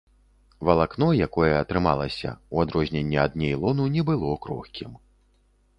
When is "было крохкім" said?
4.11-4.99